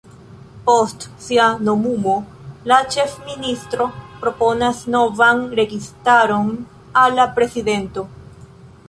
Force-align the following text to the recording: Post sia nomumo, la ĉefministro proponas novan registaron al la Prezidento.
Post 0.67 1.03
sia 1.25 1.49
nomumo, 1.65 2.13
la 2.71 2.79
ĉefministro 2.95 3.87
proponas 4.23 4.79
novan 4.95 5.45
registaron 5.61 6.51
al 7.03 7.17
la 7.21 7.29
Prezidento. 7.37 8.07